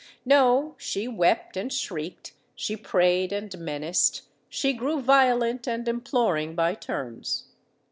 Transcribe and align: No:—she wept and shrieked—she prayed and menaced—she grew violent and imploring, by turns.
No:—she 0.25 1.07
wept 1.07 1.55
and 1.55 1.71
shrieked—she 1.71 2.75
prayed 2.77 3.31
and 3.31 3.55
menaced—she 3.59 4.73
grew 4.73 4.99
violent 4.99 5.67
and 5.67 5.87
imploring, 5.87 6.55
by 6.55 6.73
turns. 6.73 7.43